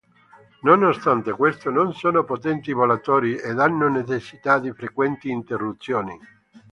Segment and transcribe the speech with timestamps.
[0.63, 6.19] Nonostante questo non sono potenti volatori ed hanno necessità di frequenti interruzioni.